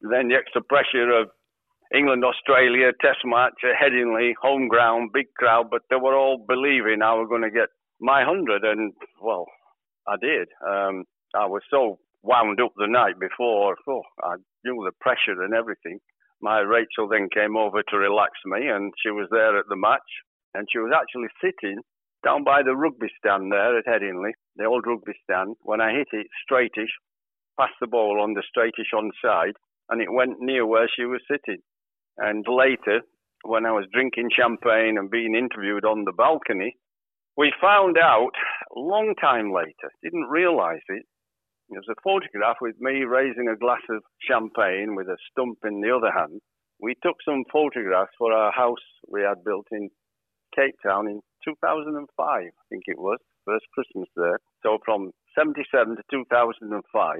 [0.00, 1.28] then the extra pressure of
[1.94, 7.02] England Australia test match at Headingley, home ground, big crowd, but they were all believing
[7.02, 7.68] I was going to get
[8.00, 9.46] my hundred, and well,
[10.06, 10.48] I did.
[10.66, 11.04] Um,
[11.34, 13.76] I was so wound up the night before.
[13.88, 15.98] Oh, I knew the pressure and everything.
[16.40, 20.10] My Rachel then came over to relax me, and she was there at the match,
[20.54, 21.80] and she was actually sitting
[22.24, 25.56] down by the rugby stand there at Headingley, the old rugby stand.
[25.62, 26.90] When I hit it straightish,
[27.58, 29.54] past the ball on the straightish on side,
[29.88, 31.62] and it went near where she was sitting.
[32.18, 33.02] And later,
[33.44, 36.76] when I was drinking champagne and being interviewed on the balcony,
[37.36, 38.32] we found out
[38.74, 41.04] a long time later, didn't realize it.
[41.68, 45.94] There's a photograph with me raising a glass of champagne with a stump in the
[45.94, 46.40] other hand.
[46.80, 49.90] We took some photographs for our house we had built in
[50.54, 54.38] Cape Town in 2005, I think it was, first Christmas there.
[54.62, 57.18] So from 77 to 2005.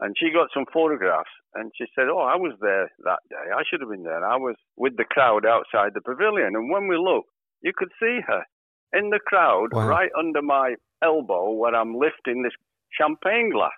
[0.00, 3.48] And she got some photographs and she said, Oh, I was there that day.
[3.48, 4.24] I should have been there.
[4.24, 6.52] I was with the crowd outside the pavilion.
[6.54, 7.30] And when we looked,
[7.62, 8.44] you could see her
[8.92, 9.86] in the crowd, wow.
[9.86, 12.52] right under my elbow, where I'm lifting this
[12.98, 13.72] champagne glass.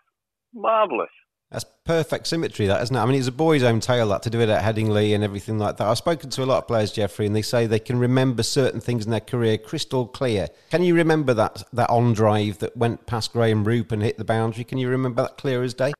[0.55, 1.11] Marvellous.
[1.51, 2.99] That's perfect symmetry, that isn't it?
[2.99, 5.59] I mean, it's a boy's own tale that to do it at Headingley and everything
[5.59, 5.87] like that.
[5.87, 8.81] I've spoken to a lot of players, Geoffrey, and they say they can remember certain
[8.81, 10.49] things in their career crystal clear.
[10.71, 14.25] Can you remember that that on drive that went past Graham Roope and hit the
[14.27, 14.64] boundary?
[14.64, 15.94] Can you remember that clear as day?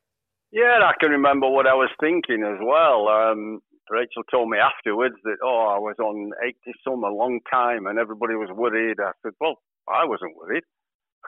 [0.51, 3.07] Yeah, I can remember what I was thinking as well.
[3.07, 7.87] Um, Rachel told me afterwards that, oh, I was on 80 some a long time
[7.87, 8.97] and everybody was worried.
[8.99, 9.55] I said, well,
[9.89, 10.63] I wasn't worried.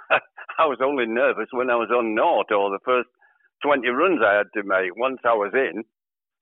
[0.11, 3.09] I was only nervous when I was on naught or the first
[3.63, 4.95] 20 runs I had to make.
[4.95, 5.83] Once I was in,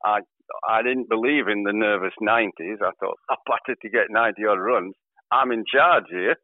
[0.03, 0.19] I
[0.67, 2.81] I didn't believe in the nervous 90s.
[2.81, 4.95] I thought, I batted to get 90 odd runs.
[5.31, 6.35] I'm in charge here.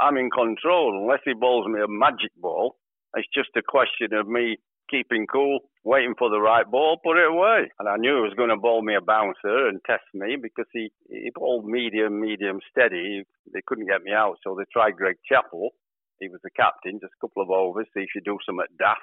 [0.00, 0.98] I'm in control.
[1.02, 2.76] Unless he bowls me a magic ball,
[3.14, 4.56] it's just a question of me
[4.90, 7.70] keeping cool, waiting for the right ball, put it away.
[7.78, 10.66] And I knew he was going to bowl me a bouncer and test me because
[10.72, 13.22] he, he bowled medium, medium, steady.
[13.52, 15.70] They couldn't get me out, so they tried Greg Chappell.
[16.20, 19.00] He was the captain, just a couple of overs, see if you do something daft.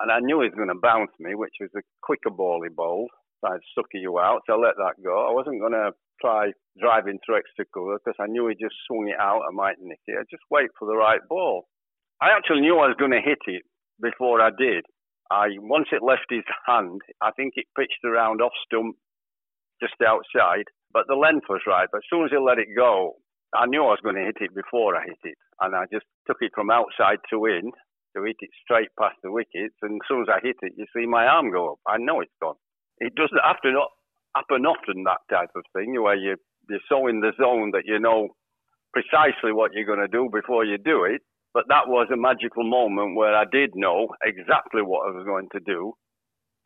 [0.00, 2.68] And I knew he was going to bounce me, which was a quicker ball he
[2.68, 3.10] bowled.
[3.44, 5.28] I'd sucker you out, so I let that go.
[5.28, 9.08] I wasn't going to try driving through extra cover because I knew he just swung
[9.08, 9.42] it out.
[9.46, 10.18] I might nick it.
[10.18, 11.68] I'd just wait for the right ball.
[12.20, 13.62] I actually knew I was going to hit it
[14.00, 14.84] before I did.
[15.30, 18.96] I once it left his hand, I think it pitched around off stump
[19.80, 21.88] just outside, but the length was right.
[21.90, 23.16] But as soon as he let it go,
[23.54, 26.06] I knew I was going to hit it before I hit it, and I just
[26.26, 27.72] took it from outside to in
[28.16, 29.76] to hit it straight past the wickets.
[29.82, 31.80] And as soon as I hit it, you see my arm go up.
[31.86, 32.56] I know it's gone.
[32.98, 33.90] It doesn't have to not
[34.34, 36.36] happen often that type of thing, where you
[36.68, 38.30] you're so in the zone that you know
[38.92, 41.22] precisely what you're going to do before you do it.
[41.56, 45.48] But that was a magical moment where I did know exactly what I was going
[45.56, 45.94] to do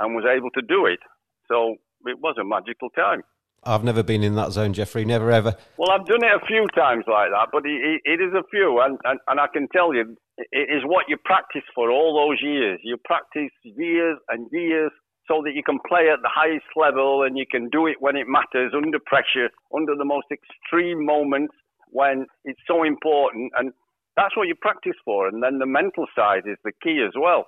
[0.01, 0.99] and was able to do it.
[1.47, 1.77] So
[2.07, 3.23] it was a magical time.
[3.63, 5.05] I've never been in that zone, Geoffrey.
[5.05, 5.55] Never ever.
[5.79, 8.81] Well, I've done it a few times like that, but it, it is a few,
[8.83, 10.17] and, and, and I can tell you,
[10.51, 12.81] it is what you practice for all those years.
[12.83, 14.91] You practice years and years
[15.29, 18.17] so that you can play at the highest level and you can do it when
[18.17, 21.55] it matters, under pressure, under the most extreme moments
[21.91, 23.53] when it's so important.
[23.57, 23.71] And
[24.17, 25.29] that's what you practice for.
[25.29, 27.47] And then the mental side is the key as well.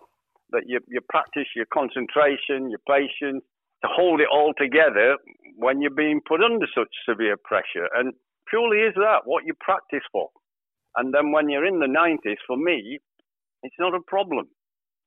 [0.50, 3.42] That you, you practice your concentration, your patience,
[3.82, 5.16] to hold it all together
[5.56, 7.88] when you're being put under such severe pressure.
[7.94, 8.12] And
[8.48, 10.28] purely is that what you practice for.
[10.96, 13.00] And then when you're in the 90s, for me,
[13.62, 14.48] it's not a problem.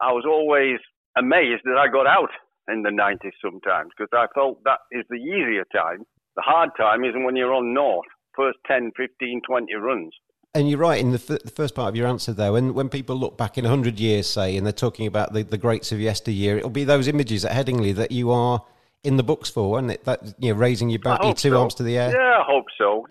[0.01, 0.79] I was always
[1.17, 2.31] amazed that I got out
[2.67, 6.03] in the 90s sometimes because I felt that is the easier time.
[6.35, 10.13] The hard time is when you're on north, first 10, 15, 20 runs.
[10.55, 12.55] And you're right in the, f- the, first part of your answer, though.
[12.55, 15.57] And when people look back in 100 years, say, and they're talking about the, the
[15.57, 18.63] greats of yesteryear, it'll be those images at Headingley that you are
[19.03, 19.89] in the books for, and?
[19.89, 21.61] That, you know, raising your, back, your two so.
[21.61, 22.11] arms to the air.
[22.15, 23.05] Yeah, I hope so.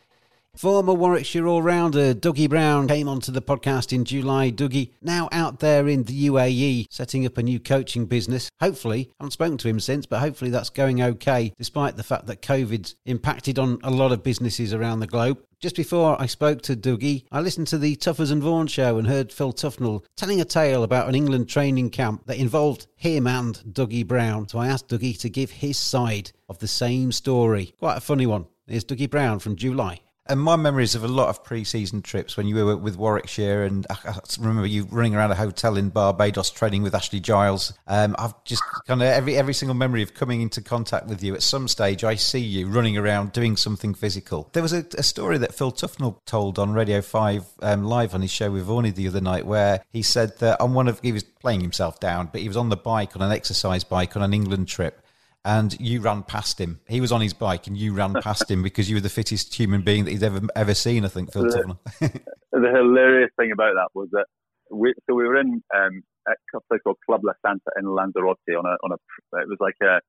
[0.56, 4.52] Former Warwickshire all-rounder Dougie Brown came onto the podcast in July.
[4.52, 8.48] Dougie, now out there in the UAE, setting up a new coaching business.
[8.60, 12.26] Hopefully, I haven't spoken to him since, but hopefully that's going okay, despite the fact
[12.26, 15.42] that COVID's impacted on a lot of businesses around the globe.
[15.58, 19.08] Just before I spoke to Dougie, I listened to the Tuffers and Vaughan show and
[19.08, 23.56] heard Phil Tufnell telling a tale about an England training camp that involved him and
[23.72, 24.46] Dougie Brown.
[24.46, 27.74] So I asked Dougie to give his side of the same story.
[27.80, 28.46] Quite a funny one.
[28.68, 30.00] Here's Dougie Brown from July.
[30.26, 33.86] And my memories of a lot of pre-season trips when you were with Warwickshire, and
[33.90, 37.74] I remember you running around a hotel in Barbados training with Ashley Giles.
[37.86, 41.34] Um, I've just kind of every every single memory of coming into contact with you.
[41.34, 44.48] At some stage, I see you running around doing something physical.
[44.54, 48.22] There was a, a story that Phil Tufnell told on Radio Five um, live on
[48.22, 51.12] his show with Vaughan the other night, where he said that on one of he
[51.12, 54.22] was playing himself down, but he was on the bike on an exercise bike on
[54.22, 55.03] an England trip
[55.44, 56.80] and you ran past him.
[56.88, 59.54] He was on his bike, and you ran past him because you were the fittest
[59.54, 61.04] human being that he's ever ever seen.
[61.04, 61.76] I think Phil the,
[62.52, 64.26] the hilarious thing about that was that
[64.70, 68.66] we so we were in um, a place called Club La Santa in Lanzarote on
[68.66, 70.00] a on a it was like a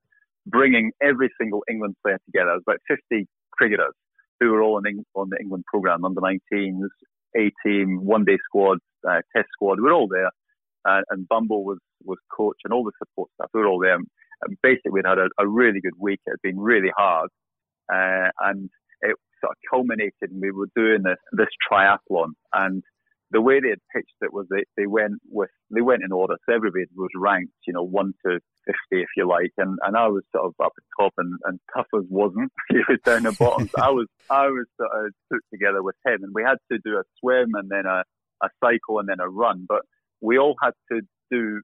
[0.46, 2.52] bringing every single England player together.
[2.52, 3.94] It was about 50 cricketers
[4.38, 6.88] who were all in, on the England program, under 19s,
[7.36, 9.78] A team, one day squad, uh, test squad.
[9.78, 10.30] We were all there,
[10.88, 13.50] uh, and Bumble was was coach and all the support staff.
[13.52, 13.98] We were all there
[14.62, 16.20] basically we'd had a, a, really good week.
[16.26, 17.30] It had been really hard,
[17.92, 18.70] uh, and
[19.00, 20.30] it sort of culminated.
[20.30, 22.82] And we were doing this this triathlon, and
[23.30, 26.36] the way they had pitched it was they, they went with they went in order.
[26.46, 30.08] So everybody was ranked, you know, one to fifty, if you like, and and I
[30.08, 32.52] was sort of up at top, and and Tuffers wasn't.
[32.68, 33.68] he was down the bottom.
[33.68, 36.78] So I was I was sort of put together with him, and we had to
[36.84, 38.04] do a swim and then a
[38.42, 39.82] a cycle and then a run, but
[40.20, 41.60] we all had to do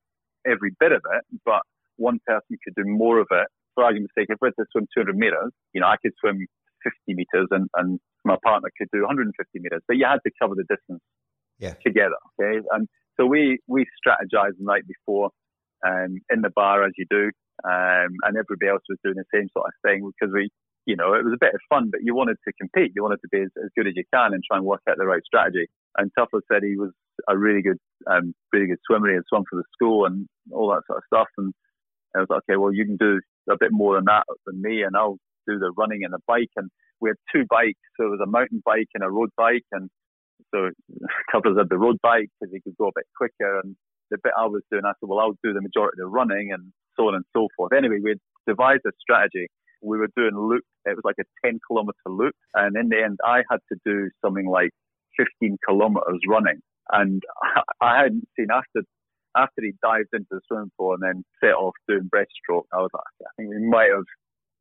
[0.46, 1.62] every bit of it, but
[1.96, 3.46] one person could do more of it.
[3.74, 6.46] For argument's sake, if we had to swim 200 meters, you know, I could swim
[6.84, 10.54] 50 meters and, and my partner could do 150 meters, but you had to cover
[10.54, 11.00] the distance
[11.58, 11.74] yeah.
[11.84, 12.18] together.
[12.40, 12.60] Okay.
[12.70, 12.88] And
[13.18, 15.30] so we, we strategized the night before,
[15.86, 17.30] um, in the bar as you do.
[17.64, 20.50] Um, and everybody else was doing the same sort of thing because we,
[20.86, 22.92] you know, it was a bit of fun, but you wanted to compete.
[22.96, 24.96] You wanted to be as, as good as you can and try and work out
[24.98, 25.68] the right strategy.
[25.96, 26.90] And Tuffer said he was
[27.28, 27.78] a really good,
[28.10, 29.08] um, really good swimmer.
[29.08, 31.28] He had swum for the school and all that sort of stuff.
[31.38, 31.54] And
[32.16, 34.82] I was like, okay, well, you can do a bit more than that than me,
[34.82, 36.50] and I'll do the running and the bike.
[36.56, 39.64] And we had two bikes, so it was a mountain bike and a road bike.
[39.72, 39.90] And
[40.54, 40.70] so
[41.34, 43.60] Tuffers had the road bike because he could go a bit quicker.
[43.60, 43.76] And
[44.10, 46.52] the bit I was doing, I said, well, I'll do the majority of the running
[46.52, 47.72] and so on and so forth.
[47.72, 49.48] Anyway, we devised a strategy.
[49.82, 50.62] We were doing loop.
[50.84, 52.34] It was like a 10 kilometer loop.
[52.54, 54.70] And in the end, I had to do something like
[55.16, 56.60] 15 kilometers running.
[56.90, 57.22] And
[57.80, 58.86] I hadn't seen after
[59.36, 62.90] after he dived into the swimming pool and then set off doing breaststroke, I was
[62.92, 64.04] like, I think we might have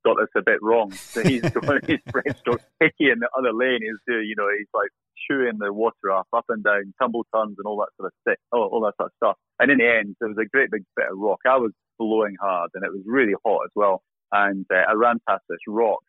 [0.05, 0.91] got this a bit wrong.
[0.91, 2.63] So he's doing his breaststroke.
[2.80, 4.89] Hickey in the other lane is doing, you know, he's like
[5.28, 8.39] chewing the water off, up and down, tumble turns and all that sort of stick,
[8.51, 9.38] all, all that sort of stuff.
[9.59, 11.39] And in the end, there was a great big bit of rock.
[11.45, 14.01] I was blowing hard and it was really hot as well.
[14.32, 15.99] And uh, I ran past this rock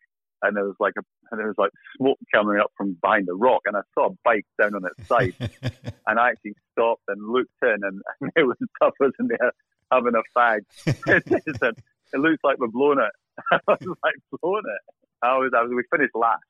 [0.43, 3.33] and there was like a and there was like smoke coming up from behind the
[3.33, 5.33] rock, and I saw a bike down on its side,
[6.07, 9.51] and I actually stopped and looked in, and, and it was Tuffers in there
[9.91, 10.59] having a fag.
[10.85, 11.75] it said,
[12.13, 13.11] "It looks like we're blown it."
[13.51, 15.71] I was like, "Blowing it." I was, I was.
[15.73, 16.43] We finished last,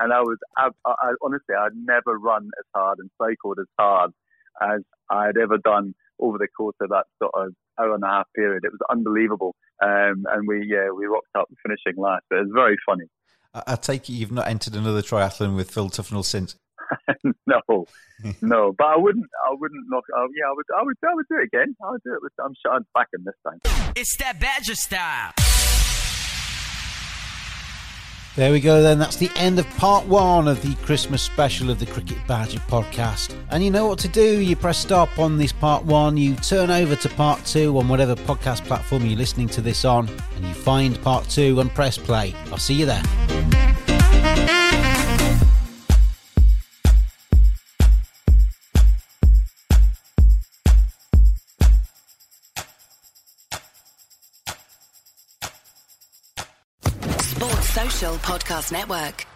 [0.00, 0.38] and I was.
[0.56, 4.10] I, I, honestly, I'd never run as hard and cycled as hard
[4.60, 4.80] as
[5.10, 8.26] I had ever done over the course of that sort of hour and a half
[8.34, 8.64] period.
[8.64, 9.54] It was unbelievable.
[9.82, 12.22] Um, and we, yeah, we rocked up finishing last.
[12.30, 13.06] But it was very funny.
[13.54, 16.56] I, take it you've not entered another triathlon with Phil Tufnell since.
[17.46, 17.86] no,
[18.42, 19.26] no, but I wouldn't.
[19.46, 20.04] I wouldn't knock.
[20.14, 20.66] Uh, yeah, I would.
[20.78, 20.96] I would.
[21.02, 21.76] I would do it again.
[21.82, 22.22] I would do it.
[22.22, 23.92] With, I'm sure I'm back in this time.
[23.96, 25.32] It's that Badger style.
[28.36, 28.98] There we go, then.
[28.98, 33.32] That's the end of part one of the Christmas special of the Cricket Badger podcast.
[33.50, 34.40] And you know what to do.
[34.40, 38.16] You press stop on this part one, you turn over to part two on whatever
[38.16, 42.34] podcast platform you're listening to this on, and you find part two and press play.
[42.50, 44.63] I'll see you there.
[58.18, 59.33] Podcast Network.